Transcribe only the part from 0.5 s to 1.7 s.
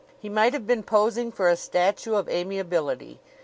have been posing for a